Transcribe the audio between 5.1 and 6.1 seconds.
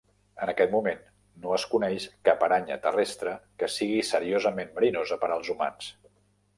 per als humans.